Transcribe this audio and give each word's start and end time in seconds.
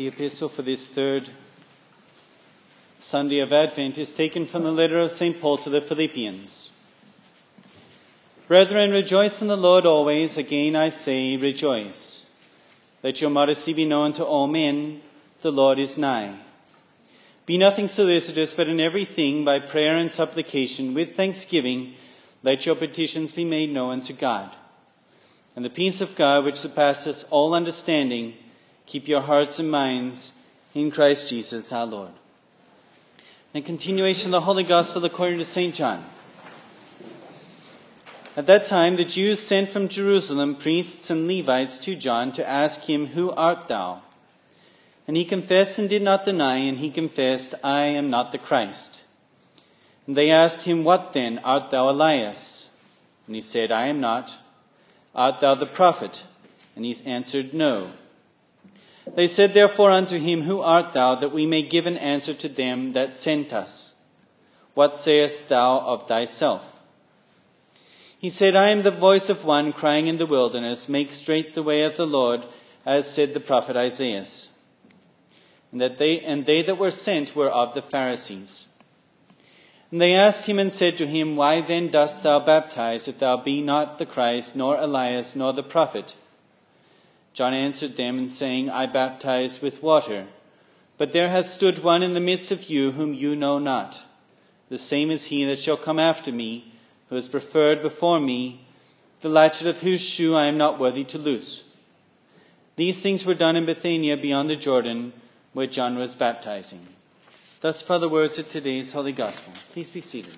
The 0.00 0.08
epistle 0.08 0.48
for 0.48 0.62
this 0.62 0.86
third 0.86 1.28
Sunday 2.96 3.40
of 3.40 3.52
Advent 3.52 3.98
is 3.98 4.12
taken 4.12 4.46
from 4.46 4.62
the 4.62 4.72
letter 4.72 4.98
of 4.98 5.10
St. 5.10 5.38
Paul 5.38 5.58
to 5.58 5.68
the 5.68 5.82
Philippians. 5.82 6.70
Brethren, 8.48 8.92
rejoice 8.92 9.42
in 9.42 9.48
the 9.48 9.58
Lord 9.58 9.84
always. 9.84 10.38
Again 10.38 10.74
I 10.74 10.88
say, 10.88 11.36
rejoice. 11.36 12.24
Let 13.02 13.20
your 13.20 13.28
modesty 13.28 13.74
be 13.74 13.84
known 13.84 14.14
to 14.14 14.24
all 14.24 14.46
men. 14.46 15.02
The 15.42 15.52
Lord 15.52 15.78
is 15.78 15.98
nigh. 15.98 16.34
Be 17.44 17.58
nothing 17.58 17.86
solicitous, 17.86 18.54
but 18.54 18.70
in 18.70 18.80
everything, 18.80 19.44
by 19.44 19.58
prayer 19.58 19.98
and 19.98 20.10
supplication, 20.10 20.94
with 20.94 21.14
thanksgiving, 21.14 21.92
let 22.42 22.64
your 22.64 22.74
petitions 22.74 23.34
be 23.34 23.44
made 23.44 23.70
known 23.70 24.00
to 24.04 24.14
God. 24.14 24.50
And 25.54 25.62
the 25.62 25.68
peace 25.68 26.00
of 26.00 26.16
God, 26.16 26.46
which 26.46 26.56
surpasses 26.56 27.26
all 27.28 27.52
understanding, 27.52 28.32
keep 28.90 29.06
your 29.06 29.20
hearts 29.20 29.60
and 29.60 29.70
minds 29.70 30.32
in 30.74 30.90
Christ 30.90 31.28
Jesus 31.28 31.70
our 31.70 31.86
Lord. 31.86 32.10
In 33.54 33.62
continuation 33.62 34.30
of 34.30 34.32
the 34.32 34.40
Holy 34.40 34.64
Gospel 34.64 35.04
according 35.04 35.38
to 35.38 35.44
St. 35.44 35.72
John. 35.72 36.04
At 38.36 38.46
that 38.46 38.66
time, 38.66 38.96
the 38.96 39.04
Jews 39.04 39.38
sent 39.38 39.68
from 39.68 39.86
Jerusalem 39.86 40.56
priests 40.56 41.08
and 41.08 41.28
Levites 41.28 41.78
to 41.78 41.94
John 41.94 42.32
to 42.32 42.48
ask 42.48 42.80
him, 42.80 43.06
Who 43.06 43.30
art 43.30 43.68
thou? 43.68 44.02
And 45.06 45.16
he 45.16 45.24
confessed 45.24 45.78
and 45.78 45.88
did 45.88 46.02
not 46.02 46.24
deny, 46.24 46.56
and 46.56 46.78
he 46.78 46.90
confessed, 46.90 47.54
I 47.62 47.84
am 47.84 48.10
not 48.10 48.32
the 48.32 48.38
Christ. 48.38 49.04
And 50.08 50.16
they 50.16 50.32
asked 50.32 50.62
him, 50.62 50.82
What 50.82 51.12
then? 51.12 51.38
Art 51.44 51.70
thou 51.70 51.90
Elias? 51.90 52.76
And 53.28 53.36
he 53.36 53.40
said, 53.40 53.70
I 53.70 53.86
am 53.86 54.00
not. 54.00 54.36
Art 55.14 55.38
thou 55.38 55.54
the 55.54 55.66
prophet? 55.66 56.24
And 56.74 56.84
he 56.84 56.96
answered, 57.06 57.54
No. 57.54 57.90
They 59.06 59.26
said 59.26 59.54
therefore 59.54 59.90
unto 59.90 60.18
him, 60.18 60.42
Who 60.42 60.60
art 60.60 60.92
thou, 60.92 61.14
that 61.16 61.32
we 61.32 61.46
may 61.46 61.62
give 61.62 61.86
an 61.86 61.96
answer 61.96 62.34
to 62.34 62.48
them 62.48 62.92
that 62.92 63.16
sent 63.16 63.52
us? 63.52 63.96
What 64.74 65.00
sayest 65.00 65.48
thou 65.48 65.80
of 65.80 66.06
thyself? 66.06 66.66
He 68.18 68.30
said, 68.30 68.54
I 68.54 68.68
am 68.68 68.82
the 68.82 68.90
voice 68.90 69.30
of 69.30 69.44
one 69.44 69.72
crying 69.72 70.06
in 70.06 70.18
the 70.18 70.26
wilderness, 70.26 70.88
Make 70.88 71.12
straight 71.12 71.54
the 71.54 71.62
way 71.62 71.82
of 71.82 71.96
the 71.96 72.06
Lord, 72.06 72.44
as 72.84 73.10
said 73.10 73.32
the 73.32 73.40
prophet 73.40 73.76
Isaiah. 73.76 74.26
And, 75.72 75.80
that 75.80 75.98
they, 75.98 76.20
and 76.20 76.44
they 76.44 76.62
that 76.62 76.78
were 76.78 76.90
sent 76.90 77.34
were 77.34 77.48
of 77.48 77.74
the 77.74 77.82
Pharisees. 77.82 78.68
And 79.90 80.00
they 80.00 80.14
asked 80.14 80.46
him 80.46 80.58
and 80.58 80.72
said 80.72 80.98
to 80.98 81.06
him, 81.06 81.34
Why 81.34 81.60
then 81.60 81.88
dost 81.88 82.22
thou 82.22 82.40
baptize, 82.40 83.08
if 83.08 83.18
thou 83.18 83.36
be 83.38 83.60
not 83.60 83.98
the 83.98 84.06
Christ, 84.06 84.54
nor 84.54 84.76
Elias, 84.76 85.34
nor 85.34 85.52
the 85.52 85.62
prophet? 85.62 86.14
John 87.32 87.54
answered 87.54 87.96
them, 87.96 88.18
and 88.18 88.32
saying, 88.32 88.70
I 88.70 88.86
baptize 88.86 89.62
with 89.62 89.82
water. 89.82 90.26
But 90.98 91.12
there 91.12 91.28
hath 91.28 91.48
stood 91.48 91.82
one 91.82 92.02
in 92.02 92.14
the 92.14 92.20
midst 92.20 92.50
of 92.50 92.68
you 92.68 92.90
whom 92.92 93.14
you 93.14 93.34
know 93.34 93.58
not. 93.58 94.00
The 94.68 94.78
same 94.78 95.10
is 95.10 95.26
he 95.26 95.44
that 95.46 95.58
shall 95.58 95.76
come 95.76 95.98
after 95.98 96.30
me, 96.30 96.72
who 97.08 97.16
is 97.16 97.28
preferred 97.28 97.82
before 97.82 98.20
me, 98.20 98.60
the 99.20 99.28
latchet 99.28 99.66
of 99.66 99.80
whose 99.80 100.00
shoe 100.00 100.34
I 100.34 100.46
am 100.46 100.56
not 100.56 100.78
worthy 100.78 101.04
to 101.04 101.18
loose. 101.18 101.68
These 102.76 103.02
things 103.02 103.24
were 103.24 103.34
done 103.34 103.56
in 103.56 103.66
Bethania 103.66 104.16
beyond 104.16 104.48
the 104.48 104.56
Jordan, 104.56 105.12
where 105.52 105.66
John 105.66 105.98
was 105.98 106.14
baptizing. 106.14 106.86
Thus 107.60 107.82
far 107.82 107.98
the 107.98 108.08
words 108.08 108.38
of 108.38 108.48
today's 108.48 108.92
Holy 108.92 109.12
Gospel. 109.12 109.52
Please 109.72 109.90
be 109.90 110.00
seated. 110.00 110.36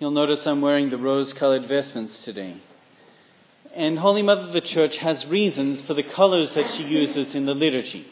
You'll 0.00 0.10
notice 0.10 0.46
I'm 0.46 0.62
wearing 0.62 0.88
the 0.88 0.96
rose 0.96 1.34
colored 1.34 1.66
vestments 1.66 2.24
today. 2.24 2.56
And 3.74 3.98
Holy 3.98 4.22
Mother 4.22 4.50
the 4.50 4.62
Church 4.62 4.96
has 4.96 5.26
reasons 5.26 5.82
for 5.82 5.92
the 5.92 6.02
colors 6.02 6.54
that 6.54 6.70
she 6.70 6.84
uses 6.84 7.34
in 7.34 7.44
the 7.44 7.54
liturgy. 7.54 8.06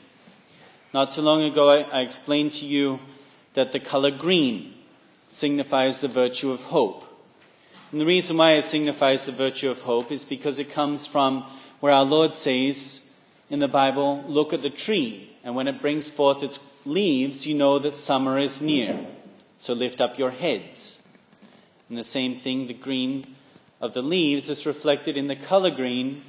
Not 0.93 1.13
too 1.13 1.23
long 1.23 1.43
ago, 1.43 1.71
I, 1.71 1.79
I 1.85 2.01
explained 2.03 2.53
to 2.55 2.67
you 2.67 3.01
that 3.55 3.73
the 3.73 3.81
color 3.81 4.11
green 4.11 4.75
signifies 5.29 6.03
the 6.03 6.09
virtue 6.09 6.53
of 6.53 6.65
hope. 6.65 7.05
And 7.91 7.99
the 7.99 8.05
reason 8.05 8.37
why 8.37 8.53
it 8.53 8.67
signifies 8.67 9.25
the 9.25 9.33
virtue 9.33 9.71
of 9.71 9.81
hope 9.81 10.13
is 10.13 10.27
because 10.27 10.59
it 10.59 10.71
comes 10.71 11.07
from 11.07 11.45
where 11.81 11.95
our 11.95 12.05
Lord 12.05 12.35
says 12.35 13.11
in 13.49 13.61
the 13.61 13.67
Bible, 13.67 14.23
Look 14.29 14.53
at 14.53 14.61
the 14.61 14.69
tree, 14.69 15.31
and 15.43 15.57
when 15.57 15.69
it 15.69 15.81
brings 15.81 16.11
forth 16.11 16.43
its 16.43 16.59
leaves, 16.85 17.47
you 17.47 17.55
know 17.55 17.79
that 17.79 17.95
summer 17.95 18.39
is 18.39 18.61
near. 18.61 19.07
So 19.57 19.73
lift 19.73 20.03
up 20.03 20.19
your 20.19 20.33
heads. 20.33 20.98
And 21.89 21.99
the 21.99 22.05
same 22.05 22.37
thing, 22.37 22.67
the 22.67 22.75
green 22.75 23.25
of 23.81 23.95
the 23.95 24.03
leaves 24.03 24.51
is 24.51 24.67
reflected 24.67 25.17
in 25.17 25.29
the 25.29 25.37
color 25.37 25.71
green 25.71 26.23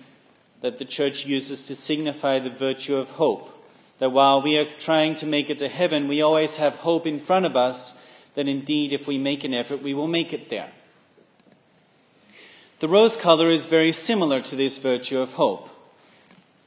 that 0.62 0.80
the 0.80 0.86
church 0.86 1.26
uses 1.26 1.64
to 1.64 1.76
signify 1.76 2.40
the 2.40 2.50
virtue 2.50 2.96
of 2.96 3.10
hope. 3.12 3.56
That 4.00 4.12
while 4.12 4.42
we 4.42 4.58
are 4.58 4.68
trying 4.78 5.16
to 5.18 5.26
make 5.26 5.50
it 5.50 5.60
to 5.60 5.68
heaven, 5.68 6.08
we 6.08 6.22
always 6.22 6.56
have 6.58 6.76
hope 6.76 7.06
in 7.06 7.20
front 7.20 7.46
of 7.46 7.56
us 7.56 8.00
that 8.36 8.48
indeed, 8.48 8.94
if 8.94 9.08
we 9.08 9.18
make 9.18 9.44
an 9.44 9.54
effort, 9.54 9.82
we 9.82 9.94
will 9.94 10.08
make 10.08 10.32
it 10.32 10.50
there. 10.50 10.72
The 12.80 12.88
rose 12.88 13.18
color 13.18 13.50
is 13.50 13.66
very 13.66 13.92
similar 13.92 14.42
to 14.42 14.56
this 14.56 14.78
virtue 14.78 15.20
of 15.20 15.34
hope. 15.34 15.70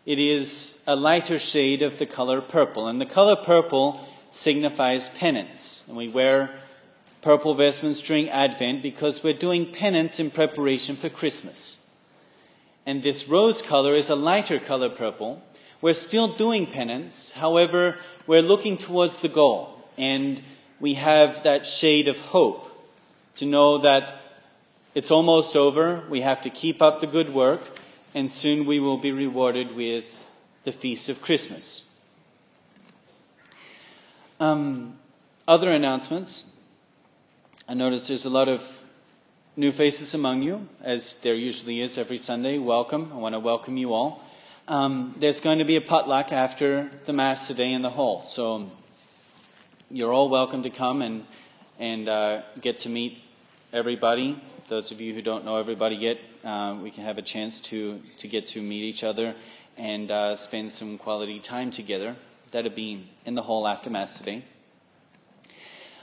It 0.05 0.19
is 0.19 0.83
a 0.87 0.97
lighter 0.97 1.39
shade 1.39 1.81
of 1.81 1.99
the 1.99 2.07
color 2.07 2.43
purple, 2.43 2.87
and 2.87 3.01
the 3.01 3.07
color 3.07 3.37
purple 3.37 4.07
signifies 4.31 5.09
penance. 5.09 5.87
And 5.89 5.97
we 5.97 6.09
wear 6.09 6.51
purple 7.23 7.55
vestments 7.55 8.01
during 8.01 8.29
Advent 8.29 8.83
because 8.83 9.23
we're 9.23 9.33
doing 9.33 9.73
penance 9.73 10.19
in 10.19 10.31
preparation 10.31 10.97
for 10.97 11.09
Christmas. 11.09 11.91
And 12.85 13.03
this 13.03 13.29
rose 13.29 13.63
color 13.63 13.95
is 13.95 14.11
a 14.11 14.17
lighter 14.17 14.59
color 14.59 14.91
purple. 14.91 15.43
We're 15.81 15.95
still 15.95 16.29
doing 16.29 16.67
penance, 16.67 17.33
however, 17.33 17.99
we're 18.27 18.43
looking 18.43 18.77
towards 18.77 19.21
the 19.21 19.29
goal. 19.29 19.81
And 19.97 20.43
we 20.81 20.95
have 20.95 21.45
that 21.45 21.65
shade 21.65 22.09
of 22.09 22.19
hope 22.19 22.69
to 23.37 23.47
know 23.47 23.79
that 23.79 24.21
it's 24.95 25.11
almost 25.11 25.57
over. 25.57 26.03
We 26.11 26.21
have 26.21 26.43
to 26.43 26.51
keep 26.51 26.83
up 26.83 27.01
the 27.01 27.07
good 27.07 27.33
work, 27.33 27.63
and 28.15 28.33
soon 28.33 28.67
we 28.67 28.81
will 28.81 28.99
be 28.99 29.13
rewarded 29.13 29.75
with 29.75 30.23
the 30.65 30.73
feast 30.73 31.09
of 31.09 31.23
Christmas. 31.23 31.89
Um, 34.39 34.99
other 35.47 35.71
announcements. 35.71 36.52
I 37.73 37.75
notice 37.75 38.09
there's 38.09 38.27
a 38.27 38.31
lot 38.31 38.51
of 38.51 38.63
new 39.57 39.73
faces 39.73 40.13
among 40.13 40.43
you, 40.43 40.69
as 40.83 41.19
there 41.23 41.35
usually 41.35 41.81
is 41.81 41.97
every 41.97 42.19
Sunday. 42.19 42.59
Welcome. 42.59 43.11
I 43.15 43.17
want 43.17 43.35
to 43.35 43.39
welcome 43.39 43.79
you 43.79 43.95
all. 43.95 44.23
Um, 44.69 45.15
there's 45.19 45.41
going 45.41 45.59
to 45.59 45.65
be 45.65 45.77
a 45.77 45.81
potluck 45.81 46.33
after 46.33 46.91
the 47.07 47.15
Mass 47.15 47.47
today 47.47 47.73
in 47.73 47.81
the 47.81 47.89
hall. 47.89 48.21
So 48.21 48.71
you're 49.91 50.13
all 50.13 50.29
welcome 50.29 50.65
to 50.65 50.69
come 50.69 51.01
and, 51.01 51.25
and 51.79 52.11
uh, 52.11 52.43
get 52.61 52.81
to 52.81 52.91
meet 52.91 53.23
everybody. 53.73 54.39
Those 54.69 54.93
of 54.93 55.01
you 55.01 55.15
who 55.15 55.23
don't 55.23 55.47
know 55.47 55.57
everybody 55.57 55.97
yet, 55.97 56.19
uh, 56.45 56.77
we 56.79 56.91
can 56.91 57.05
have 57.05 57.17
a 57.17 57.23
chance 57.23 57.59
to, 57.63 58.03
to 58.19 58.29
get 58.29 58.49
to 58.49 58.61
meet 58.61 58.83
each 58.83 59.03
other 59.03 59.35
and 59.79 60.11
uh, 60.11 60.37
spend 60.37 60.75
some 60.75 60.99
quality 60.99 61.41
time 61.41 61.71
together. 61.71 62.17
That'll 62.51 62.71
be 62.71 63.09
in 63.25 63.35
the 63.35 63.43
hall 63.45 63.67
after 63.67 63.89
Mass 63.89 64.19
today. 64.19 64.45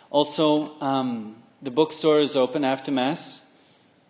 Also, 0.10 0.82
um, 0.82 1.36
the 1.62 1.72
bookstore 1.72 2.20
is 2.20 2.36
open 2.36 2.64
after 2.64 2.92
Mass. 2.92 3.54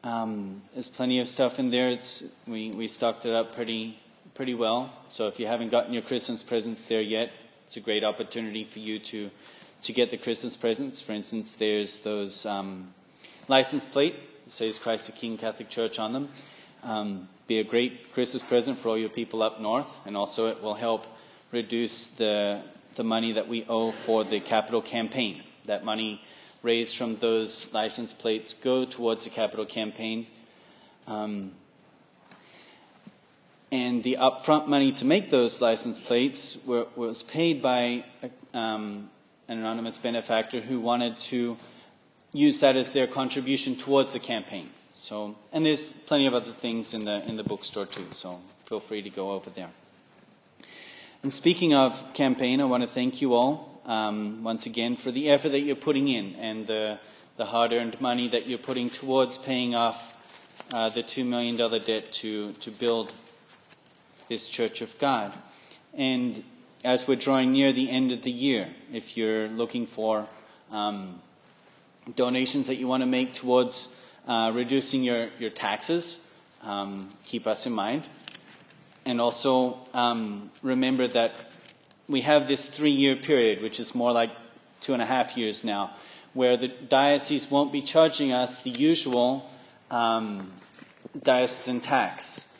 Um, 0.04 0.62
there's 0.74 0.88
plenty 0.88 1.20
of 1.20 1.28
stuff 1.28 1.60
in 1.60 1.72
there. 1.72 1.90
It's, 1.90 2.36
we, 2.48 2.70
we 2.72 2.88
stocked 2.88 3.26
it 3.26 3.34
up 3.34 3.56
pretty, 3.56 3.98
pretty 4.36 4.54
well. 4.54 4.94
So 5.10 5.28
if 5.28 5.40
you 5.40 5.48
haven't 5.48 5.70
gotten 5.70 5.92
your 5.92 6.04
Christmas 6.04 6.44
presents 6.44 6.88
there 6.88 7.02
yet, 7.02 7.32
it's 7.66 7.76
a 7.76 7.82
great 7.82 8.04
opportunity 8.04 8.64
for 8.64 8.80
you 8.80 9.00
to, 9.00 9.32
to 9.82 9.94
get 9.94 10.12
the 10.12 10.18
Christmas 10.18 10.56
presents. 10.56 11.02
For 11.02 11.14
instance, 11.14 11.54
there's 11.54 12.00
those 12.00 12.46
um, 12.46 12.94
license 13.48 13.84
plate 13.84 14.16
that 14.46 14.52
says 14.52 14.78
Christ 14.78 15.08
the 15.08 15.14
King 15.14 15.38
Catholic 15.38 15.70
Church 15.70 15.98
on 15.98 16.14
them. 16.14 16.30
Um, 16.84 17.30
be 17.48 17.60
a 17.60 17.64
great 17.64 18.14
Christmas 18.14 18.44
present 18.44 18.78
for 18.78 18.90
all 18.90 18.98
your 18.98 19.10
people 19.10 19.42
up 19.42 19.60
north, 19.60 20.00
and 20.06 20.16
also 20.16 20.48
it 20.48 20.62
will 20.62 20.76
help 20.76 21.08
reduce 21.52 22.08
the, 22.10 22.62
the 22.94 23.04
money 23.04 23.32
that 23.32 23.48
we 23.48 23.66
owe 23.68 23.92
for 23.92 24.24
the 24.24 24.40
capital 24.40 24.84
campaign. 24.84 25.44
That 25.66 25.84
money 25.84 26.22
raised 26.62 26.98
from 26.98 27.16
those 27.18 27.74
license 27.74 28.14
plates 28.14 28.54
go 28.54 28.86
towards 28.86 29.24
the 29.24 29.30
capital 29.30 29.66
campaign. 29.66 30.28
Um, 31.08 31.52
and 33.72 34.04
the 34.04 34.18
upfront 34.20 34.68
money 34.68 34.92
to 34.94 35.06
make 35.06 35.30
those 35.30 35.62
license 35.62 36.00
plates 36.00 36.66
were, 36.66 36.88
was 36.96 37.24
paid 37.24 37.62
by 37.62 38.04
um, 38.54 39.10
an 39.48 39.60
anonymous 39.60 39.98
benefactor 39.98 40.60
who 40.60 40.80
wanted 40.80 41.20
to 41.20 41.58
use 42.34 42.60
that 42.60 42.76
as 42.76 42.94
their 42.94 43.08
contribution 43.08 43.76
towards 43.76 44.14
the 44.14 44.20
campaign. 44.20 44.70
So, 44.94 45.36
and 45.52 45.66
there's 45.66 45.92
plenty 45.92 46.28
of 46.28 46.34
other 46.34 46.52
things 46.52 46.94
in 46.94 47.06
the 47.06 47.24
in 47.28 47.36
the 47.36 47.44
bookstore 47.44 47.86
too. 47.86 48.06
So 48.12 48.40
feel 48.66 48.80
free 48.80 49.02
to 49.02 49.10
go 49.10 49.32
over 49.32 49.50
there. 49.50 49.70
And 51.22 51.32
speaking 51.32 51.74
of 51.74 52.14
campaign, 52.14 52.60
I 52.62 52.66
want 52.66 52.84
to 52.84 52.90
thank 52.90 53.22
you 53.22 53.34
all 53.34 53.69
um, 53.90 54.44
once 54.44 54.68
again 54.68 54.96
for 54.96 55.12
the 55.12 55.30
effort 55.30 55.50
that 55.50 55.62
you're 55.62 55.76
putting 55.76 56.08
in 56.08 56.36
and 56.36 56.68
the, 56.68 57.00
the 57.38 57.46
hard 57.46 57.74
earned 57.74 58.00
money 58.00 58.28
that 58.28 58.48
you're 58.48 58.60
putting 58.60 58.90
towards 58.90 59.38
paying 59.40 59.74
off 59.74 60.14
uh, 60.72 60.90
the 60.90 61.02
$2 61.02 61.26
million 61.26 61.58
debt 61.58 62.14
to, 62.14 62.54
to 62.54 62.70
build 62.70 63.12
this 64.28 64.48
Church 64.48 64.82
of 64.82 64.98
God. 65.00 65.34
And 65.96 66.44
as 66.86 67.08
we're 67.08 67.16
drawing 67.16 67.52
near 67.52 67.74
the 67.74 67.90
end 67.90 68.12
of 68.12 68.22
the 68.22 68.32
year, 68.32 68.70
if 68.94 69.18
you're 69.18 69.48
looking 69.48 69.88
for 69.88 70.28
um, 70.72 71.20
donations 72.16 72.68
that 72.68 72.76
you 72.76 72.88
want 72.88 73.02
to 73.02 73.08
make 73.08 73.34
towards 73.34 73.96
uh, 74.28 74.52
reducing 74.54 75.04
your, 75.04 75.30
your 75.40 75.50
taxes, 75.50 76.30
um, 76.62 77.10
keep 77.26 77.48
us 77.48 77.66
in 77.66 77.74
mind. 77.74 78.08
And 79.04 79.20
also 79.20 79.80
um, 79.96 80.52
remember 80.62 81.08
that 81.08 81.49
we 82.10 82.22
have 82.22 82.48
this 82.48 82.66
three 82.66 82.92
year 82.92 83.16
period, 83.16 83.62
which 83.62 83.80
is 83.80 83.94
more 83.94 84.12
like 84.12 84.32
two 84.82 84.94
and 84.94 85.02
a 85.02 85.06
half 85.06 85.38
years 85.38 85.64
now, 85.64 85.92
where 86.34 86.58
the 86.58 86.68
diocese 86.68 87.50
won't 87.50 87.72
be 87.72 87.82
charging 87.82 88.32
us 88.32 88.64
the 88.64 88.72
usual 88.72 89.50
um, 89.92 90.52
diocesan 91.22 91.80
tax. 91.80 92.58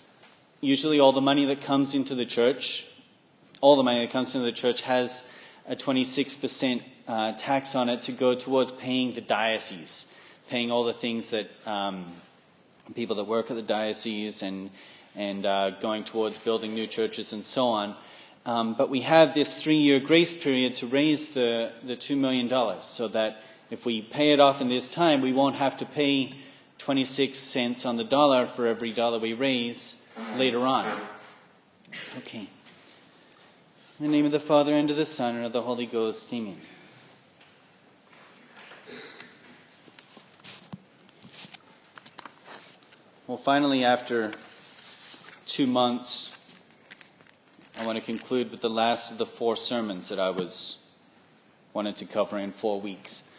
Usually, 0.62 1.00
all 1.00 1.12
the 1.12 1.22
money 1.22 1.46
that 1.46 1.62
comes 1.62 1.96
into 1.96 2.14
the 2.14 2.26
church, 2.26 2.88
all 3.60 3.76
the 3.76 3.84
money 3.84 4.02
that 4.02 4.12
comes 4.12 4.36
into 4.36 4.46
the 4.46 4.52
church 4.52 4.82
has 4.84 5.34
a 5.68 5.76
26% 5.76 6.84
uh, 7.08 7.32
tax 7.34 7.76
on 7.76 7.90
it 7.90 8.04
to 8.04 8.12
go 8.12 8.36
towards 8.36 8.72
paying 8.72 9.16
the 9.16 9.22
diocese, 9.22 10.16
paying 10.50 10.72
all 10.72 10.84
the 10.84 10.94
things 10.94 11.32
that 11.32 11.48
um, 11.66 12.06
people 12.94 13.16
that 13.16 13.26
work 13.26 13.50
at 13.50 13.56
the 13.56 13.64
diocese 13.64 14.44
and 14.44 14.70
and 15.16 15.46
uh, 15.46 15.72
going 15.82 16.04
towards 16.04 16.38
building 16.38 16.76
new 16.76 16.86
churches 16.86 17.34
and 17.34 17.44
so 17.44 17.68
on. 17.68 17.96
Um, 18.46 18.74
but 18.74 18.90
we 18.90 19.02
have 19.02 19.34
this 19.34 19.62
three-year 19.62 20.00
grace 20.00 20.34
period 20.34 20.76
to 20.78 20.88
raise 20.88 21.30
the 21.30 21.72
the 21.84 21.96
two 21.96 22.16
million 22.16 22.48
dollars, 22.48 22.84
so 22.84 23.08
that 23.10 23.44
if 23.70 23.86
we 23.86 24.02
pay 24.02 24.32
it 24.32 24.40
off 24.40 24.62
in 24.62 24.70
this 24.70 24.90
time, 24.90 25.22
we 25.22 25.32
won't 25.32 25.58
have 25.58 25.78
to 25.78 25.86
pay 25.86 26.32
26 26.80 27.38
cents 27.38 27.86
on 27.86 27.98
the 27.98 28.04
dollar 28.04 28.46
for 28.46 28.66
every 28.66 28.92
dollar 28.92 29.20
we 29.20 29.34
raise 29.34 30.08
later 30.38 30.62
on. 30.62 30.88
Okay. 32.18 32.48
In 34.00 34.06
the 34.06 34.12
name 34.12 34.26
of 34.26 34.32
the 34.32 34.40
Father, 34.40 34.74
and 34.74 34.90
of 34.90 34.96
the 34.96 35.06
Son, 35.06 35.36
and 35.36 35.46
of 35.46 35.52
the 35.52 35.62
Holy 35.62 35.86
Ghost, 35.86 36.34
amen. 36.34 36.58
Well, 43.28 43.38
finally, 43.38 43.84
after 43.84 44.32
two 45.46 45.68
months, 45.68 46.39
I 47.80 47.86
want 47.86 47.98
to 47.98 48.04
conclude 48.04 48.52
with 48.52 48.60
the 48.60 48.70
last 48.70 49.10
of 49.10 49.18
the 49.18 49.26
four 49.26 49.56
sermons 49.56 50.10
that 50.10 50.20
I 50.20 50.32
was 50.32 50.86
wanted 51.72 51.96
to 51.98 52.06
cover 52.06 52.38
in 52.38 52.52
four 52.52 52.82
weeks. 52.82 53.32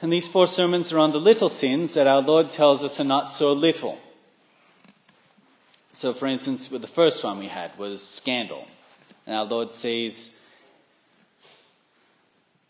And 0.00 0.10
these 0.10 0.26
four 0.26 0.46
sermons 0.46 0.94
are 0.94 0.98
on 0.98 1.12
the 1.12 1.20
little 1.20 1.50
sins 1.50 1.92
that 1.92 2.06
our 2.06 2.22
Lord 2.22 2.48
tells 2.48 2.82
us 2.82 2.98
are 2.98 3.04
not 3.04 3.30
so 3.30 3.52
little. 3.52 4.00
So, 5.92 6.14
for 6.14 6.24
instance, 6.24 6.70
with 6.70 6.80
the 6.80 6.88
first 6.88 7.22
one 7.22 7.38
we 7.38 7.48
had 7.48 7.76
was 7.76 8.02
scandal. 8.02 8.66
And 9.26 9.36
our 9.36 9.44
Lord 9.44 9.72
says 9.72 10.40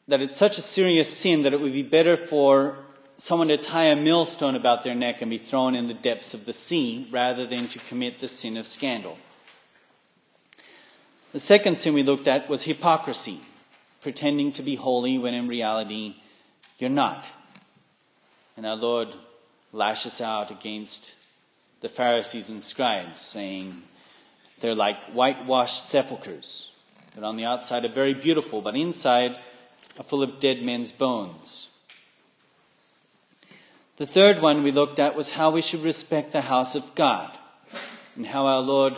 that 0.08 0.20
it's 0.20 0.36
such 0.36 0.58
a 0.58 0.62
serious 0.62 1.16
sin 1.16 1.44
that 1.44 1.52
it 1.52 1.60
would 1.60 1.72
be 1.72 1.84
better 1.84 2.16
for 2.16 2.78
someone 3.16 3.46
to 3.46 3.56
tie 3.56 3.84
a 3.84 3.94
millstone 3.94 4.56
about 4.56 4.82
their 4.82 4.96
neck 4.96 5.22
and 5.22 5.30
be 5.30 5.38
thrown 5.38 5.76
in 5.76 5.86
the 5.86 5.94
depths 5.94 6.34
of 6.34 6.46
the 6.46 6.52
sea 6.52 7.06
rather 7.12 7.46
than 7.46 7.68
to 7.68 7.78
commit 7.78 8.18
the 8.18 8.26
sin 8.26 8.56
of 8.56 8.66
scandal. 8.66 9.16
The 11.32 11.40
second 11.40 11.78
sin 11.78 11.94
we 11.94 12.02
looked 12.02 12.28
at 12.28 12.50
was 12.50 12.64
hypocrisy, 12.64 13.40
pretending 14.02 14.52
to 14.52 14.62
be 14.62 14.74
holy 14.74 15.16
when 15.16 15.32
in 15.32 15.48
reality 15.48 16.16
you're 16.78 16.90
not. 16.90 17.26
And 18.54 18.66
our 18.66 18.76
Lord 18.76 19.14
lashes 19.72 20.20
out 20.20 20.50
against 20.50 21.14
the 21.80 21.88
Pharisees 21.88 22.50
and 22.50 22.62
scribes, 22.62 23.22
saying 23.22 23.82
they're 24.60 24.74
like 24.74 25.02
whitewashed 25.06 25.88
sepulchres 25.88 26.76
that 27.14 27.24
on 27.24 27.36
the 27.36 27.46
outside 27.46 27.86
are 27.86 27.88
very 27.88 28.14
beautiful, 28.14 28.60
but 28.60 28.76
inside 28.76 29.36
are 29.98 30.04
full 30.04 30.22
of 30.22 30.38
dead 30.38 30.62
men's 30.62 30.92
bones. 30.92 31.70
The 33.96 34.06
third 34.06 34.42
one 34.42 34.62
we 34.62 34.70
looked 34.70 34.98
at 34.98 35.16
was 35.16 35.32
how 35.32 35.50
we 35.50 35.62
should 35.62 35.82
respect 35.82 36.32
the 36.32 36.42
house 36.42 36.74
of 36.74 36.94
God 36.94 37.38
and 38.16 38.26
how 38.26 38.46
our 38.46 38.60
Lord 38.60 38.96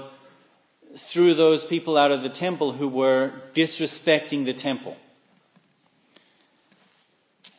threw 0.96 1.34
those 1.34 1.64
people 1.64 1.96
out 1.96 2.10
of 2.10 2.22
the 2.22 2.28
temple 2.28 2.72
who 2.72 2.88
were 2.88 3.32
disrespecting 3.54 4.44
the 4.44 4.54
temple. 4.54 4.96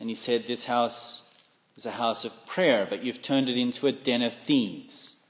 And 0.00 0.08
he 0.08 0.14
said, 0.14 0.44
This 0.44 0.64
house 0.64 1.34
is 1.76 1.86
a 1.86 1.92
house 1.92 2.24
of 2.24 2.46
prayer, 2.46 2.86
but 2.88 3.02
you've 3.02 3.22
turned 3.22 3.48
it 3.48 3.58
into 3.58 3.86
a 3.86 3.92
den 3.92 4.22
of 4.22 4.34
thieves. 4.34 5.24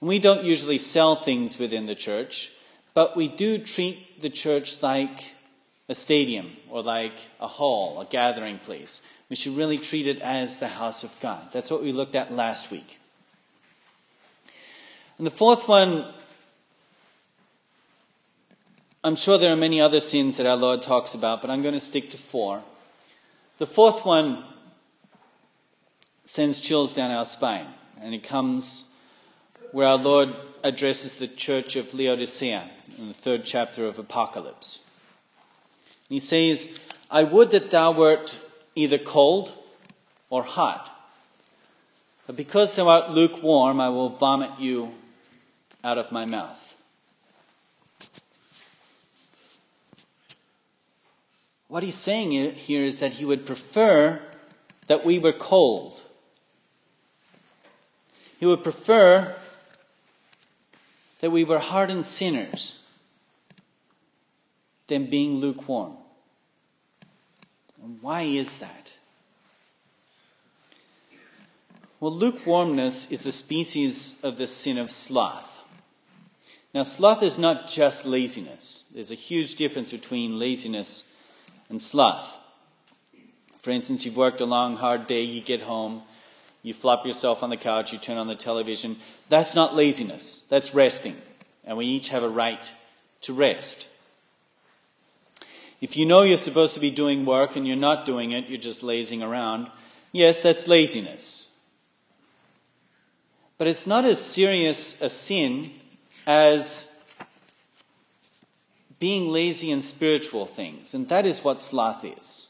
And 0.00 0.08
we 0.08 0.18
don't 0.18 0.44
usually 0.44 0.78
sell 0.78 1.16
things 1.16 1.58
within 1.58 1.86
the 1.86 1.94
church, 1.94 2.52
but 2.94 3.16
we 3.16 3.28
do 3.28 3.58
treat 3.58 4.22
the 4.22 4.30
church 4.30 4.82
like 4.82 5.34
a 5.88 5.94
stadium 5.94 6.56
or 6.68 6.82
like 6.82 7.14
a 7.40 7.46
hall, 7.46 8.00
a 8.00 8.04
gathering 8.04 8.58
place. 8.58 9.02
We 9.28 9.36
should 9.36 9.56
really 9.56 9.78
treat 9.78 10.06
it 10.06 10.20
as 10.20 10.58
the 10.58 10.68
house 10.68 11.04
of 11.04 11.14
God. 11.20 11.48
That's 11.52 11.70
what 11.70 11.82
we 11.82 11.92
looked 11.92 12.14
at 12.14 12.32
last 12.32 12.70
week. 12.70 12.98
And 15.18 15.26
the 15.26 15.32
fourth 15.32 15.66
one, 15.66 16.06
I'm 19.04 19.14
sure 19.14 19.38
there 19.38 19.52
are 19.52 19.56
many 19.56 19.80
other 19.80 20.00
sins 20.00 20.36
that 20.36 20.46
our 20.46 20.56
Lord 20.56 20.82
talks 20.82 21.14
about, 21.14 21.40
but 21.40 21.50
I'm 21.50 21.62
going 21.62 21.74
to 21.74 21.80
stick 21.80 22.10
to 22.10 22.18
four. 22.18 22.64
The 23.58 23.66
fourth 23.66 24.04
one 24.04 24.44
sends 26.24 26.58
chills 26.58 26.94
down 26.94 27.12
our 27.12 27.24
spine, 27.24 27.66
and 28.00 28.12
it 28.12 28.24
comes 28.24 28.96
where 29.70 29.86
our 29.86 29.96
Lord 29.96 30.34
addresses 30.64 31.14
the 31.14 31.28
church 31.28 31.76
of 31.76 31.94
Laodicea 31.94 32.68
in 32.98 33.08
the 33.08 33.14
third 33.14 33.44
chapter 33.44 33.86
of 33.86 33.98
Apocalypse. 33.98 34.84
He 36.08 36.18
says, 36.18 36.80
I 37.10 37.22
would 37.22 37.50
that 37.52 37.70
thou 37.70 37.92
wert 37.92 38.44
either 38.74 38.98
cold 38.98 39.52
or 40.28 40.42
hot. 40.42 40.90
But 42.26 42.36
because 42.36 42.74
thou 42.74 42.88
art 42.88 43.10
lukewarm, 43.10 43.80
I 43.80 43.90
will 43.90 44.08
vomit 44.08 44.58
you 44.58 44.94
out 45.84 45.98
of 45.98 46.10
my 46.10 46.24
mouth. 46.24 46.67
What 51.68 51.82
he's 51.82 51.94
saying 51.94 52.32
here 52.54 52.82
is 52.82 52.98
that 53.00 53.12
he 53.12 53.26
would 53.26 53.44
prefer 53.44 54.22
that 54.86 55.04
we 55.04 55.18
were 55.18 55.34
cold. 55.34 56.00
He 58.40 58.46
would 58.46 58.62
prefer 58.62 59.34
that 61.20 61.30
we 61.30 61.44
were 61.44 61.58
hardened 61.58 62.06
sinners 62.06 62.82
than 64.86 65.10
being 65.10 65.40
lukewarm. 65.40 65.96
And 67.82 67.98
why 68.00 68.22
is 68.22 68.58
that? 68.58 68.94
Well, 72.00 72.12
lukewarmness 72.12 73.10
is 73.10 73.26
a 73.26 73.32
species 73.32 74.24
of 74.24 74.38
the 74.38 74.46
sin 74.46 74.78
of 74.78 74.90
sloth. 74.90 75.64
Now, 76.72 76.84
sloth 76.84 77.22
is 77.22 77.38
not 77.38 77.68
just 77.68 78.06
laziness. 78.06 78.88
There's 78.94 79.10
a 79.10 79.16
huge 79.16 79.56
difference 79.56 79.90
between 79.90 80.38
laziness 80.38 81.14
and 81.68 81.80
sloth. 81.80 82.38
For 83.60 83.70
instance, 83.70 84.04
you've 84.04 84.16
worked 84.16 84.40
a 84.40 84.46
long, 84.46 84.76
hard 84.76 85.06
day, 85.06 85.22
you 85.22 85.40
get 85.40 85.62
home, 85.62 86.02
you 86.62 86.72
flop 86.72 87.04
yourself 87.04 87.42
on 87.42 87.50
the 87.50 87.56
couch, 87.56 87.92
you 87.92 87.98
turn 87.98 88.16
on 88.16 88.28
the 88.28 88.34
television. 88.34 88.96
That's 89.28 89.54
not 89.54 89.74
laziness, 89.74 90.46
that's 90.48 90.74
resting. 90.74 91.16
And 91.64 91.76
we 91.76 91.86
each 91.86 92.08
have 92.08 92.22
a 92.22 92.28
right 92.28 92.72
to 93.22 93.32
rest. 93.32 93.88
If 95.80 95.96
you 95.96 96.06
know 96.06 96.22
you're 96.22 96.38
supposed 96.38 96.74
to 96.74 96.80
be 96.80 96.90
doing 96.90 97.24
work 97.24 97.56
and 97.56 97.66
you're 97.66 97.76
not 97.76 98.06
doing 98.06 98.32
it, 98.32 98.48
you're 98.48 98.58
just 98.58 98.82
lazing 98.82 99.22
around, 99.22 99.68
yes, 100.12 100.42
that's 100.42 100.66
laziness. 100.66 101.54
But 103.58 103.66
it's 103.66 103.86
not 103.86 104.04
as 104.04 104.24
serious 104.24 105.00
a 105.02 105.08
sin 105.08 105.70
as 106.26 106.87
being 108.98 109.28
lazy 109.28 109.70
in 109.70 109.82
spiritual 109.82 110.46
things, 110.46 110.94
and 110.94 111.08
that 111.08 111.24
is 111.24 111.44
what 111.44 111.60
sloth 111.60 112.04
is. 112.04 112.48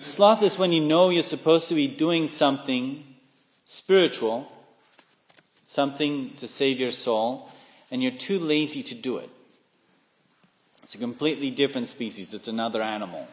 Sloth 0.00 0.42
is 0.42 0.58
when 0.58 0.70
you 0.70 0.84
know 0.84 1.10
you're 1.10 1.24
supposed 1.24 1.68
to 1.68 1.74
be 1.74 1.88
doing 1.88 2.28
something 2.28 3.04
spiritual, 3.64 4.50
something 5.64 6.30
to 6.36 6.46
save 6.46 6.78
your 6.78 6.92
soul, 6.92 7.50
and 7.90 8.02
you're 8.02 8.12
too 8.12 8.38
lazy 8.38 8.82
to 8.84 8.94
do 8.94 9.18
it. 9.18 9.28
It's 10.84 10.94
a 10.94 10.98
completely 10.98 11.50
different 11.50 11.88
species, 11.88 12.32
it's 12.32 12.48
another 12.48 12.80
animal 12.80 13.26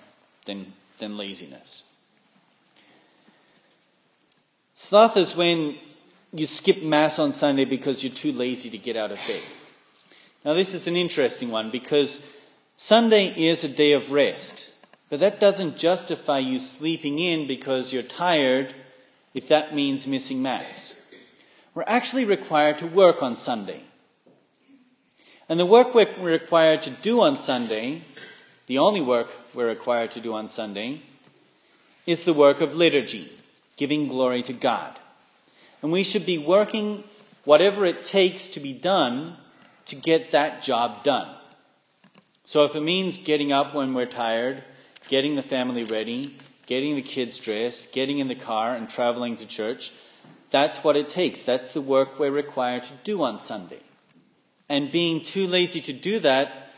than, 0.46 0.74
than 0.98 1.18
laziness. 1.18 1.94
Sloth 4.74 5.16
is 5.16 5.36
when 5.38 5.78
you 6.36 6.46
skip 6.46 6.84
Mass 6.84 7.18
on 7.18 7.32
Sunday 7.32 7.66
because 7.66 8.04
you're 8.04 8.14
too 8.14 8.32
lazy 8.32 8.70
to 8.70 8.78
get 8.78 8.96
out 8.96 9.12
of 9.12 9.20
bed. 9.28 9.42
Now, 10.44 10.54
this 10.54 10.74
is 10.74 10.88
an 10.88 10.96
interesting 10.96 11.50
one 11.50 11.72
because 11.72 12.32
Sunday 12.76 13.28
is 13.28 13.64
a 13.64 13.70
day 13.70 13.94
of 13.94 14.12
rest, 14.12 14.72
but 15.10 15.20
that 15.22 15.40
doesn't 15.40 15.78
justify 15.78 16.40
you 16.40 16.60
sleeping 16.60 17.20
in 17.20 17.48
because 17.48 17.94
you're 17.94 18.04
tired 18.04 18.76
if 19.34 19.48
that 19.48 19.74
means 19.74 20.08
missing 20.08 20.42
Mass. 20.42 21.02
We're 21.74 21.84
actually 21.88 22.26
required 22.26 22.78
to 22.80 22.88
work 22.88 23.24
on 23.24 23.36
Sunday. 23.36 23.82
And 25.48 25.60
the 25.60 25.66
work 25.66 25.94
we're 25.94 26.10
required 26.20 26.82
to 26.84 26.90
do 26.90 27.22
on 27.22 27.38
Sunday, 27.38 28.02
the 28.68 28.78
only 28.78 29.02
work 29.02 29.30
we're 29.54 29.68
required 29.68 30.12
to 30.12 30.20
do 30.20 30.34
on 30.34 30.48
Sunday, 30.48 31.02
is 32.06 32.24
the 32.24 32.34
work 32.34 32.62
of 32.62 32.76
liturgy, 32.76 33.32
giving 33.78 34.08
glory 34.08 34.42
to 34.44 34.54
God. 34.54 34.98
And 35.82 35.92
we 35.92 36.04
should 36.04 36.26
be 36.26 36.38
working 36.38 37.04
whatever 37.44 37.86
it 37.86 38.04
takes 38.04 38.48
to 38.50 38.60
be 38.60 38.74
done 38.74 39.38
to 39.86 39.96
get 39.96 40.32
that 40.32 40.64
job 40.64 41.04
done. 41.04 41.36
So 42.44 42.66
if 42.66 42.76
it 42.76 42.82
means 42.82 43.18
getting 43.18 43.52
up 43.52 43.74
when 43.74 43.94
we're 43.94 44.06
tired, 44.06 44.64
getting 45.10 45.36
the 45.36 45.44
family 45.44 45.84
ready, 45.84 46.36
getting 46.66 46.96
the 46.96 47.02
kids 47.02 47.38
dressed, 47.38 47.92
getting 47.92 48.20
in 48.20 48.28
the 48.28 48.36
car, 48.36 48.76
and 48.76 48.90
traveling 48.90 49.36
to 49.38 49.46
church, 49.46 49.92
that's 50.50 50.84
what 50.84 50.96
it 50.96 51.10
takes. 51.10 51.44
That's 51.44 51.74
the 51.74 51.82
work 51.82 52.20
we're 52.20 52.32
required 52.32 52.84
to 52.86 52.94
do 53.04 53.22
on 53.24 53.40
Sunday. 53.40 53.82
And 54.70 54.92
being 54.92 55.24
too 55.24 55.48
lazy 55.48 55.82
to 55.82 55.94
do 55.94 56.20
that, 56.20 56.72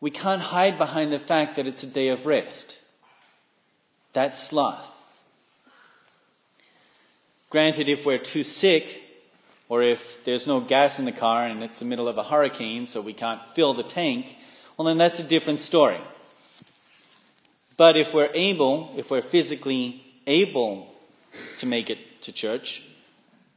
we 0.00 0.10
can't 0.10 0.42
hide 0.42 0.78
behind 0.78 1.12
the 1.12 1.18
fact 1.18 1.56
that 1.56 1.66
it's 1.66 1.82
a 1.82 1.88
day 1.88 2.08
of 2.08 2.26
rest. 2.26 2.80
That's 4.12 4.42
sloth. 4.42 4.95
Granted, 7.48 7.88
if 7.88 8.04
we're 8.04 8.18
too 8.18 8.42
sick, 8.42 9.02
or 9.68 9.82
if 9.82 10.24
there's 10.24 10.46
no 10.46 10.60
gas 10.60 10.98
in 10.98 11.04
the 11.04 11.12
car 11.12 11.44
and 11.46 11.62
it's 11.62 11.78
the 11.78 11.84
middle 11.84 12.08
of 12.08 12.18
a 12.18 12.24
hurricane, 12.24 12.86
so 12.86 13.00
we 13.00 13.12
can't 13.12 13.40
fill 13.54 13.74
the 13.74 13.82
tank, 13.82 14.36
well, 14.76 14.86
then 14.86 14.98
that's 14.98 15.20
a 15.20 15.24
different 15.24 15.60
story. 15.60 16.00
But 17.76 17.96
if 17.96 18.12
we're 18.14 18.30
able, 18.34 18.92
if 18.96 19.10
we're 19.10 19.22
physically 19.22 20.02
able 20.26 20.92
to 21.58 21.66
make 21.66 21.90
it 21.90 22.22
to 22.22 22.32
church, 22.32 22.84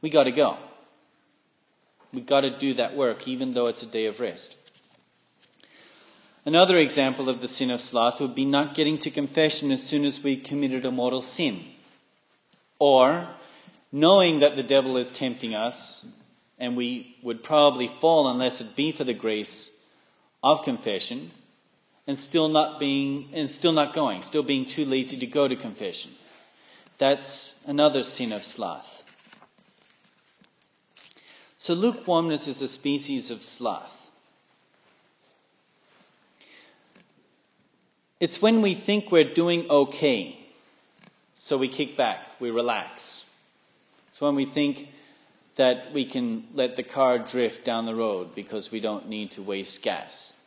we 0.00 0.10
got 0.10 0.24
to 0.24 0.30
go. 0.30 0.56
We 2.12 2.20
got 2.20 2.40
to 2.42 2.50
do 2.50 2.74
that 2.74 2.94
work, 2.94 3.26
even 3.26 3.54
though 3.54 3.66
it's 3.66 3.82
a 3.82 3.86
day 3.86 4.06
of 4.06 4.20
rest. 4.20 4.56
Another 6.44 6.78
example 6.78 7.28
of 7.28 7.40
the 7.40 7.48
sin 7.48 7.70
of 7.70 7.80
sloth 7.80 8.20
would 8.20 8.34
be 8.34 8.44
not 8.44 8.74
getting 8.74 8.98
to 8.98 9.10
confession 9.10 9.70
as 9.70 9.82
soon 9.82 10.04
as 10.04 10.22
we 10.22 10.36
committed 10.36 10.84
a 10.84 10.90
mortal 10.90 11.22
sin. 11.22 11.60
Or 12.78 13.28
knowing 13.92 14.40
that 14.40 14.56
the 14.56 14.62
devil 14.62 14.96
is 14.96 15.10
tempting 15.10 15.54
us, 15.54 16.06
and 16.58 16.76
we 16.76 17.16
would 17.22 17.42
probably 17.42 17.88
fall 17.88 18.28
unless 18.28 18.60
it 18.60 18.76
be 18.76 18.92
for 18.92 19.04
the 19.04 19.14
grace 19.14 19.72
of 20.42 20.62
confession, 20.62 21.30
and 22.06 22.18
still 22.18 22.48
not 22.48 22.80
being 22.80 23.28
and 23.32 23.50
still 23.50 23.72
not 23.72 23.94
going, 23.94 24.22
still 24.22 24.42
being 24.42 24.66
too 24.66 24.84
lazy 24.84 25.16
to 25.16 25.26
go 25.26 25.46
to 25.46 25.56
confession. 25.56 26.10
That's 26.98 27.62
another 27.66 28.02
sin 28.02 28.32
of 28.32 28.44
sloth. 28.44 29.02
So 31.56 31.74
lukewarmness 31.74 32.48
is 32.48 32.62
a 32.62 32.68
species 32.68 33.30
of 33.30 33.42
sloth. 33.42 34.10
It's 38.18 38.42
when 38.42 38.60
we 38.60 38.74
think 38.74 39.10
we're 39.10 39.32
doing 39.32 39.66
okay, 39.70 40.38
so 41.34 41.56
we 41.56 41.68
kick 41.68 41.96
back, 41.96 42.26
we 42.38 42.50
relax. 42.50 43.29
It's 44.20 44.22
when 44.22 44.34
we 44.34 44.44
think 44.44 44.88
that 45.56 45.94
we 45.94 46.04
can 46.04 46.44
let 46.52 46.76
the 46.76 46.82
car 46.82 47.18
drift 47.18 47.64
down 47.64 47.86
the 47.86 47.94
road 47.94 48.34
because 48.34 48.70
we 48.70 48.78
don't 48.78 49.08
need 49.08 49.30
to 49.30 49.42
waste 49.42 49.82
gas. 49.82 50.44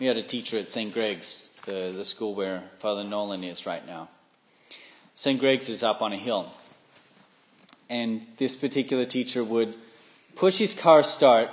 We 0.00 0.06
had 0.06 0.16
a 0.16 0.22
teacher 0.24 0.58
at 0.58 0.66
St. 0.66 0.92
Greg's, 0.92 1.48
the, 1.64 1.94
the 1.96 2.04
school 2.04 2.34
where 2.34 2.64
Father 2.80 3.04
Nolan 3.04 3.44
is 3.44 3.66
right 3.66 3.86
now. 3.86 4.08
St. 5.14 5.38
Greg's 5.38 5.68
is 5.68 5.84
up 5.84 6.02
on 6.02 6.12
a 6.12 6.16
hill. 6.16 6.50
And 7.88 8.26
this 8.38 8.56
particular 8.56 9.04
teacher 9.04 9.44
would 9.44 9.72
push 10.34 10.58
his 10.58 10.74
car 10.74 11.04
start 11.04 11.50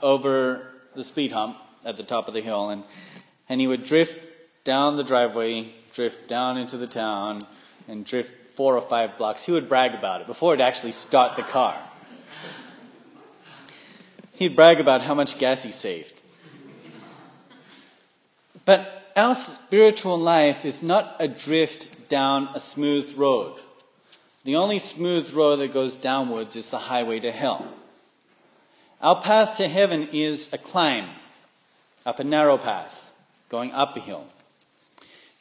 over 0.00 0.68
the 0.94 1.04
speed 1.04 1.32
hump 1.32 1.58
at 1.84 1.98
the 1.98 2.02
top 2.02 2.28
of 2.28 2.32
the 2.32 2.40
hill 2.40 2.70
and 2.70 2.82
and 3.46 3.60
he 3.60 3.66
would 3.66 3.84
drift 3.84 4.18
down 4.64 4.96
the 4.96 5.04
driveway, 5.04 5.74
drift 5.92 6.30
down 6.30 6.56
into 6.56 6.78
the 6.78 6.86
town, 6.86 7.46
and 7.86 8.06
drift 8.06 8.47
four 8.58 8.76
or 8.76 8.80
five 8.80 9.16
blocks. 9.16 9.44
He 9.44 9.52
would 9.52 9.68
brag 9.68 9.94
about 9.94 10.20
it 10.20 10.26
before 10.26 10.52
it 10.52 10.60
actually 10.60 10.90
start 10.90 11.36
the 11.36 11.44
car. 11.44 11.78
He'd 14.34 14.56
brag 14.56 14.80
about 14.80 15.02
how 15.02 15.14
much 15.14 15.38
gas 15.38 15.62
he 15.62 15.70
saved. 15.70 16.20
But 18.64 19.12
our 19.14 19.36
spiritual 19.36 20.18
life 20.18 20.64
is 20.64 20.82
not 20.82 21.14
a 21.20 21.28
drift 21.28 22.08
down 22.08 22.48
a 22.52 22.58
smooth 22.58 23.14
road. 23.16 23.60
The 24.42 24.56
only 24.56 24.80
smooth 24.80 25.32
road 25.32 25.58
that 25.58 25.72
goes 25.72 25.96
downwards 25.96 26.56
is 26.56 26.68
the 26.68 26.78
highway 26.78 27.20
to 27.20 27.30
hell. 27.30 27.72
Our 29.00 29.22
path 29.22 29.56
to 29.58 29.68
heaven 29.68 30.08
is 30.12 30.52
a 30.52 30.58
climb 30.58 31.10
up 32.04 32.18
a 32.18 32.24
narrow 32.24 32.58
path 32.58 33.12
going 33.50 33.70
up 33.70 33.96
a 33.96 34.00
hill. 34.00 34.26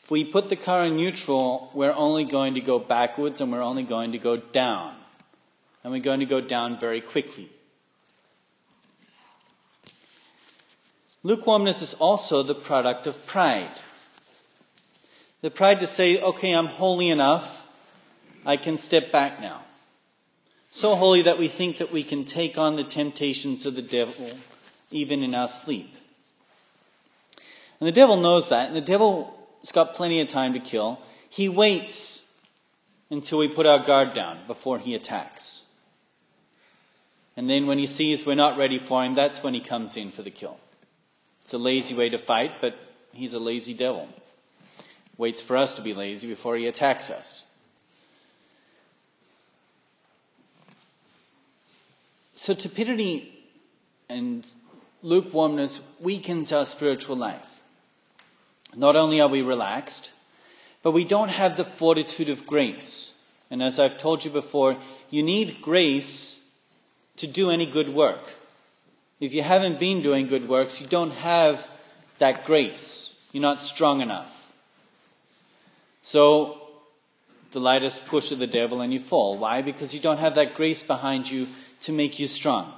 If 0.07 0.11
we 0.11 0.23
put 0.23 0.47
the 0.47 0.55
car 0.55 0.85
in 0.85 0.95
neutral, 0.95 1.69
we're 1.73 1.91
only 1.91 2.23
going 2.23 2.53
to 2.53 2.61
go 2.61 2.79
backwards 2.79 3.41
and 3.41 3.51
we're 3.51 3.61
only 3.61 3.83
going 3.83 4.13
to 4.13 4.17
go 4.17 4.37
down. 4.37 4.95
And 5.83 5.91
we're 5.91 5.99
going 5.99 6.21
to 6.21 6.25
go 6.25 6.39
down 6.39 6.79
very 6.79 7.01
quickly. 7.01 7.49
Lukewarmness 11.23 11.81
is 11.81 11.93
also 11.95 12.41
the 12.41 12.55
product 12.55 13.05
of 13.05 13.25
pride. 13.25 13.67
The 15.41 15.51
pride 15.51 15.81
to 15.81 15.87
say, 15.87 16.21
okay, 16.21 16.53
I'm 16.53 16.67
holy 16.67 17.09
enough, 17.09 17.67
I 18.45 18.55
can 18.55 18.77
step 18.77 19.11
back 19.11 19.41
now. 19.41 19.65
So 20.69 20.95
holy 20.95 21.23
that 21.23 21.37
we 21.37 21.49
think 21.49 21.79
that 21.79 21.91
we 21.91 22.03
can 22.03 22.23
take 22.23 22.57
on 22.57 22.77
the 22.77 22.85
temptations 22.85 23.65
of 23.65 23.75
the 23.75 23.81
devil 23.81 24.31
even 24.89 25.21
in 25.21 25.35
our 25.35 25.49
sleep. 25.49 25.93
And 27.81 27.87
the 27.87 27.91
devil 27.91 28.15
knows 28.15 28.47
that, 28.47 28.67
and 28.67 28.75
the 28.77 28.79
devil's 29.67 29.87
got 29.87 29.95
plenty 29.95 30.21
of 30.21 30.27
time 30.27 30.53
to 30.53 30.59
kill. 30.59 30.99
He 31.29 31.49
waits 31.49 32.37
until 33.09 33.39
we 33.39 33.47
put 33.47 33.65
our 33.65 33.83
guard 33.83 34.13
down 34.13 34.39
before 34.47 34.79
he 34.79 34.95
attacks. 34.95 35.65
And 37.35 37.49
then 37.49 37.67
when 37.67 37.77
he 37.77 37.87
sees 37.87 38.25
we're 38.25 38.35
not 38.35 38.57
ready 38.57 38.79
for 38.79 39.03
him, 39.03 39.13
that's 39.13 39.43
when 39.43 39.53
he 39.53 39.59
comes 39.59 39.97
in 39.97 40.11
for 40.11 40.21
the 40.21 40.31
kill. 40.31 40.57
It's 41.43 41.53
a 41.53 41.57
lazy 41.57 41.95
way 41.95 42.09
to 42.09 42.17
fight, 42.17 42.61
but 42.61 42.75
he's 43.13 43.33
a 43.33 43.39
lazy 43.39 43.73
devil. 43.73 44.07
Waits 45.17 45.41
for 45.41 45.57
us 45.57 45.75
to 45.75 45.81
be 45.81 45.93
lazy 45.93 46.27
before 46.27 46.55
he 46.55 46.67
attacks 46.67 47.09
us. 47.09 47.43
So 52.35 52.53
tepidity 52.53 53.33
and 54.09 54.47
lukewarmness 55.01 55.95
weakens 55.99 56.51
our 56.51 56.65
spiritual 56.65 57.17
life. 57.17 57.56
Not 58.75 58.95
only 58.95 59.21
are 59.21 59.27
we 59.27 59.41
relaxed, 59.41 60.11
but 60.83 60.91
we 60.91 61.03
don't 61.03 61.29
have 61.29 61.57
the 61.57 61.65
fortitude 61.65 62.29
of 62.29 62.47
grace. 62.47 63.23
And 63.49 63.63
as 63.63 63.79
I've 63.79 63.97
told 63.97 64.25
you 64.25 64.31
before, 64.31 64.77
you 65.09 65.23
need 65.23 65.61
grace 65.61 66.55
to 67.17 67.27
do 67.27 67.49
any 67.49 67.65
good 67.65 67.89
work. 67.89 68.21
If 69.19 69.33
you 69.33 69.41
haven't 69.41 69.79
been 69.79 70.01
doing 70.01 70.27
good 70.27 70.47
works, 70.47 70.79
you 70.79 70.87
don't 70.87 71.13
have 71.13 71.67
that 72.19 72.45
grace. 72.45 73.19
You're 73.31 73.41
not 73.41 73.61
strong 73.61 74.01
enough. 74.01 74.51
So, 76.01 76.61
the 77.51 77.59
lightest 77.59 78.05
push 78.05 78.31
of 78.31 78.39
the 78.39 78.47
devil 78.47 78.81
and 78.81 78.93
you 78.93 78.99
fall. 78.99 79.37
Why? 79.37 79.61
Because 79.61 79.93
you 79.93 79.99
don't 79.99 80.19
have 80.19 80.35
that 80.35 80.53
grace 80.53 80.83
behind 80.83 81.29
you 81.29 81.47
to 81.81 81.91
make 81.91 82.19
you 82.19 82.27
strong. 82.27 82.71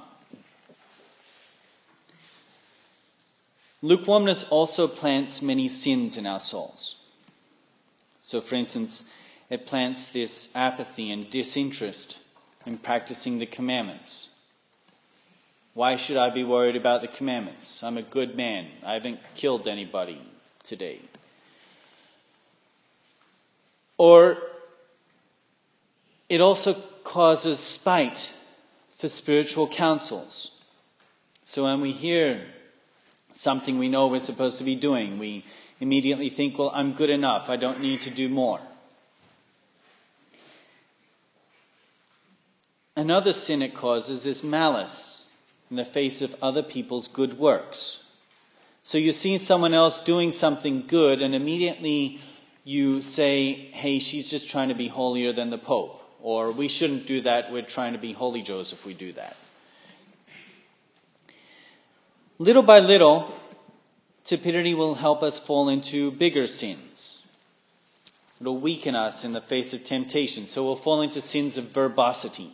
Lukewarmness 3.82 4.44
also 4.50 4.86
plants 4.86 5.40
many 5.40 5.68
sins 5.68 6.16
in 6.16 6.26
our 6.26 6.40
souls. 6.40 7.02
So, 8.20 8.40
for 8.40 8.54
instance, 8.54 9.10
it 9.48 9.66
plants 9.66 10.12
this 10.12 10.54
apathy 10.54 11.10
and 11.10 11.30
disinterest 11.30 12.18
in 12.66 12.78
practicing 12.78 13.38
the 13.38 13.46
commandments. 13.46 14.36
Why 15.72 15.96
should 15.96 16.16
I 16.16 16.30
be 16.30 16.44
worried 16.44 16.76
about 16.76 17.00
the 17.00 17.08
commandments? 17.08 17.82
I'm 17.82 17.96
a 17.96 18.02
good 18.02 18.36
man. 18.36 18.66
I 18.84 18.94
haven't 18.94 19.20
killed 19.34 19.66
anybody 19.66 20.20
today. 20.62 21.00
Or 23.96 24.38
it 26.28 26.40
also 26.40 26.74
causes 27.02 27.58
spite 27.58 28.32
for 28.98 29.08
spiritual 29.08 29.68
counsels. 29.68 30.62
So 31.44 31.64
when 31.64 31.80
we 31.80 31.92
hear 31.92 32.46
something 33.32 33.78
we 33.78 33.88
know 33.88 34.08
we're 34.08 34.20
supposed 34.20 34.58
to 34.58 34.64
be 34.64 34.74
doing. 34.74 35.18
We 35.18 35.44
immediately 35.80 36.28
think, 36.28 36.58
well, 36.58 36.72
I'm 36.74 36.92
good 36.92 37.10
enough. 37.10 37.48
I 37.48 37.56
don't 37.56 37.80
need 37.80 38.02
to 38.02 38.10
do 38.10 38.28
more. 38.28 38.60
Another 42.96 43.32
sin 43.32 43.62
it 43.62 43.74
causes 43.74 44.26
is 44.26 44.44
malice 44.44 45.34
in 45.70 45.76
the 45.76 45.84
face 45.84 46.20
of 46.20 46.36
other 46.42 46.62
people's 46.62 47.08
good 47.08 47.38
works. 47.38 48.10
So 48.82 48.98
you 48.98 49.12
see 49.12 49.38
someone 49.38 49.72
else 49.72 50.00
doing 50.00 50.32
something 50.32 50.86
good, 50.86 51.22
and 51.22 51.34
immediately 51.34 52.20
you 52.64 53.00
say, 53.02 53.52
hey, 53.52 54.00
she's 54.00 54.30
just 54.30 54.50
trying 54.50 54.68
to 54.68 54.74
be 54.74 54.88
holier 54.88 55.32
than 55.32 55.50
the 55.50 55.58
Pope. 55.58 56.02
Or 56.20 56.50
we 56.50 56.68
shouldn't 56.68 57.06
do 57.06 57.20
that, 57.22 57.50
we're 57.50 57.62
trying 57.62 57.92
to 57.92 57.98
be 57.98 58.12
holy 58.12 58.42
Joseph, 58.42 58.84
we 58.84 58.92
do 58.92 59.12
that. 59.12 59.36
Little 62.40 62.62
by 62.62 62.78
little, 62.78 63.30
tepidity 64.24 64.72
will 64.72 64.94
help 64.94 65.22
us 65.22 65.38
fall 65.38 65.68
into 65.68 66.10
bigger 66.10 66.46
sins. 66.46 67.26
It'll 68.40 68.56
weaken 68.56 68.94
us 68.94 69.26
in 69.26 69.32
the 69.32 69.42
face 69.42 69.74
of 69.74 69.84
temptation. 69.84 70.46
So 70.46 70.64
we'll 70.64 70.74
fall 70.74 71.02
into 71.02 71.20
sins 71.20 71.58
of 71.58 71.64
verbosity. 71.64 72.50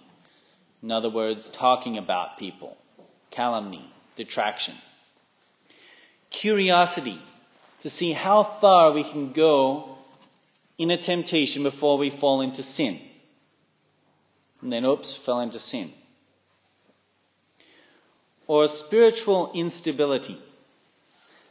In 0.82 0.90
other 0.90 1.08
words, 1.08 1.48
talking 1.48 1.96
about 1.96 2.36
people, 2.36 2.76
calumny, 3.30 3.88
detraction. 4.16 4.74
Curiosity, 6.30 7.20
to 7.82 7.88
see 7.88 8.10
how 8.10 8.42
far 8.42 8.90
we 8.90 9.04
can 9.04 9.30
go 9.30 9.98
in 10.78 10.90
a 10.90 10.96
temptation 10.96 11.62
before 11.62 11.96
we 11.96 12.10
fall 12.10 12.40
into 12.40 12.64
sin. 12.64 12.98
And 14.60 14.72
then, 14.72 14.84
oops, 14.84 15.14
fell 15.14 15.38
into 15.38 15.60
sin. 15.60 15.92
Or 18.46 18.68
spiritual 18.68 19.50
instability. 19.54 20.38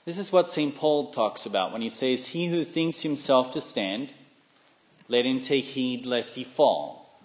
This 0.06 0.18
is 0.18 0.32
what 0.32 0.52
St. 0.52 0.76
Paul 0.76 1.12
talks 1.12 1.46
about 1.46 1.72
when 1.72 1.82
he 1.82 1.90
says, 1.90 2.28
He 2.28 2.48
who 2.48 2.64
thinks 2.64 3.02
himself 3.02 3.52
to 3.52 3.62
stand, 3.62 4.12
let 5.08 5.26
him 5.26 5.40
take 5.40 5.66
heed 5.66 6.06
lest 6.06 6.36
he 6.36 6.44
fall. 6.44 7.20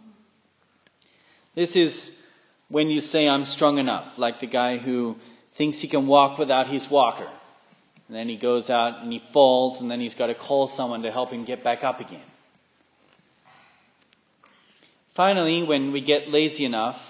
This 1.55 1.77
is 1.77 2.21
when 2.69 2.89
you 2.89 3.01
say, 3.01 3.29
I'm 3.29 3.45
strong 3.45 3.79
enough, 3.79 4.19
like 4.19 4.41
the 4.41 4.47
guy 4.47 4.77
who 4.79 5.17
thinks 5.53 5.81
he 5.81 5.89
can 5.89 6.07
walk 6.07 6.39
without 6.39 6.69
his 6.69 6.91
walker. 6.91 7.29
And 8.09 8.17
then 8.17 8.29
he 8.29 8.37
goes 8.37 8.71
out 8.71 9.03
and 9.03 9.13
he 9.13 9.19
falls, 9.19 9.81
and 9.81 9.91
then 9.91 10.01
he's 10.01 10.15
got 10.15 10.29
to 10.29 10.35
call 10.35 10.69
someone 10.69 11.03
to 11.03 11.11
help 11.11 11.31
him 11.31 11.45
get 11.45 11.63
back 11.63 11.85
up 11.85 12.01
again. 12.01 12.23
Finally, 15.15 15.63
when 15.65 15.93
we 15.93 16.01
get 16.01 16.31
lazy 16.31 16.65
enough, 16.65 17.10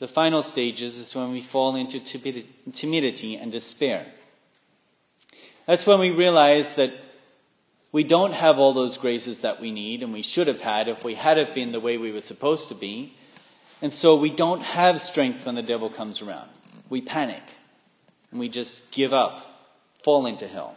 the 0.00 0.08
final 0.08 0.42
stages 0.42 0.96
is 0.96 1.14
when 1.14 1.30
we 1.30 1.42
fall 1.42 1.76
into 1.76 2.00
timidity 2.00 3.36
and 3.36 3.52
despair. 3.52 4.06
That's 5.66 5.86
when 5.86 6.00
we 6.00 6.10
realize 6.10 6.74
that 6.76 6.94
we 7.92 8.02
don't 8.02 8.32
have 8.32 8.58
all 8.58 8.72
those 8.72 8.96
graces 8.96 9.42
that 9.42 9.60
we 9.60 9.70
need 9.70 10.02
and 10.02 10.10
we 10.10 10.22
should 10.22 10.46
have 10.46 10.62
had 10.62 10.88
if 10.88 11.04
we 11.04 11.16
had 11.16 11.36
have 11.36 11.54
been 11.54 11.72
the 11.72 11.80
way 11.80 11.98
we 11.98 12.12
were 12.12 12.22
supposed 12.22 12.68
to 12.68 12.74
be. 12.74 13.12
And 13.82 13.92
so 13.92 14.16
we 14.16 14.30
don't 14.30 14.62
have 14.62 15.02
strength 15.02 15.44
when 15.44 15.54
the 15.54 15.62
devil 15.62 15.90
comes 15.90 16.22
around. 16.22 16.48
We 16.88 17.02
panic 17.02 17.42
and 18.30 18.40
we 18.40 18.48
just 18.48 18.90
give 18.90 19.12
up, 19.12 19.70
fall 20.02 20.24
into 20.24 20.48
hell. 20.48 20.76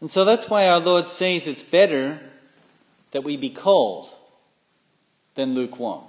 And 0.00 0.10
so 0.10 0.24
that's 0.24 0.48
why 0.48 0.66
our 0.66 0.80
Lord 0.80 1.08
says 1.08 1.46
it's 1.46 1.62
better 1.62 2.20
that 3.10 3.22
we 3.22 3.36
be 3.36 3.50
cold 3.50 4.08
than 5.34 5.54
lukewarm. 5.54 6.04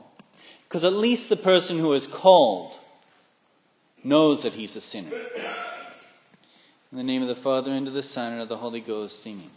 Because 0.73 0.85
at 0.85 0.93
least 0.93 1.29
the 1.29 1.35
person 1.35 1.77
who 1.77 1.93
is 1.93 2.07
called 2.07 2.79
knows 4.03 4.41
that 4.41 4.53
he's 4.53 4.75
a 4.75 4.81
sinner. 4.81 5.15
In 6.91 6.97
the 6.97 7.03
name 7.03 7.21
of 7.21 7.27
the 7.27 7.35
Father, 7.35 7.71
and 7.71 7.87
of 7.87 7.93
the 7.93 8.01
Son, 8.01 8.33
and 8.33 8.41
of 8.41 8.49
the 8.49 8.57
Holy 8.57 8.79
Ghost, 8.79 9.27
amen. 9.27 9.51